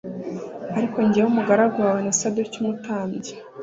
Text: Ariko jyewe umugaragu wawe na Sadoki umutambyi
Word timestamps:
Ariko 0.77 0.97
jyewe 1.11 1.27
umugaragu 1.29 1.77
wawe 1.85 2.01
na 2.05 2.13
Sadoki 2.19 2.57
umutambyi 2.59 3.31